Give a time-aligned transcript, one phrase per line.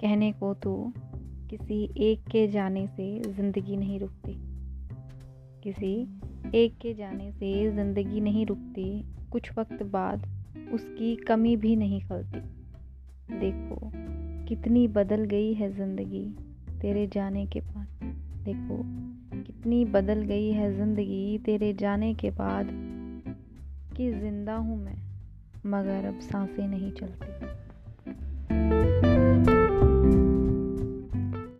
[0.00, 0.92] कहने को तो
[1.50, 4.32] किसी एक के जाने से ज़िंदगी नहीं रुकती।
[5.62, 5.92] किसी
[6.54, 10.26] एक के जाने से ज़िंदगी नहीं रुकती, कुछ वक्त बाद
[10.72, 12.40] उसकी कमी भी नहीं खलती।
[13.38, 13.90] देखो,
[14.48, 16.24] कितनी बदल गई है ज़िंदगी
[16.80, 17.86] तेरे जाने के बाद।
[18.44, 18.82] देखो,
[19.42, 22.68] कितनी बदल गई है ज़िंदगी तेरे जाने के बाद
[23.96, 24.98] कि ज़िंदा हूँ मैं,
[25.66, 27.59] मगर अब साँसें नहीं चलती।